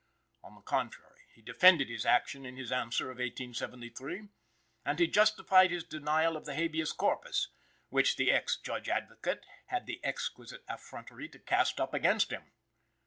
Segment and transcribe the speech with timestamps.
[0.43, 4.29] On the contrary, he defended his action in his answer of 1873,
[4.83, 7.49] and he justified his denial of the habeas corpus,
[7.89, 12.51] which the ex Judge Advocate had the exquisite affrontery to cast up against him.